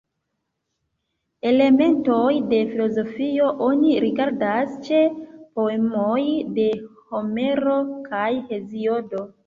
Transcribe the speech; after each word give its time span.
Elementoj 1.49 2.31
de 2.55 2.61
filozofio 2.71 3.51
oni 3.67 3.93
rigardas 4.07 4.75
ĉe 4.89 5.05
poemoj 5.61 6.21
de 6.61 6.69
Homero 7.13 7.81
kaj 8.13 8.29
Heziodo. 8.53 9.29